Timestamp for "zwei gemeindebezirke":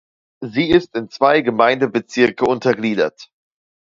1.11-2.43